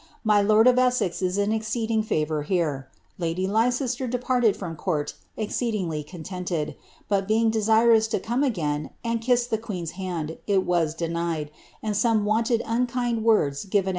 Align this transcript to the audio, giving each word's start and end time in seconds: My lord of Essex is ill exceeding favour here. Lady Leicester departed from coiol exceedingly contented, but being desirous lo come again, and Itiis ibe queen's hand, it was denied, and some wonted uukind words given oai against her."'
My 0.23 0.41
lord 0.41 0.65
of 0.65 0.79
Essex 0.79 1.21
is 1.21 1.37
ill 1.37 1.51
exceeding 1.53 2.01
favour 2.01 2.41
here. 2.41 2.89
Lady 3.19 3.45
Leicester 3.45 4.07
departed 4.07 4.57
from 4.57 4.75
coiol 4.75 5.13
exceedingly 5.37 6.01
contented, 6.01 6.75
but 7.07 7.27
being 7.27 7.51
desirous 7.51 8.11
lo 8.11 8.19
come 8.19 8.43
again, 8.43 8.89
and 9.03 9.21
Itiis 9.21 9.49
ibe 9.49 9.61
queen's 9.61 9.91
hand, 9.91 10.39
it 10.47 10.65
was 10.65 10.95
denied, 10.95 11.51
and 11.83 11.95
some 11.95 12.25
wonted 12.25 12.61
uukind 12.63 13.21
words 13.21 13.65
given 13.65 13.75
oai 13.81 13.83
against 13.83 13.89
her."' 13.89 13.89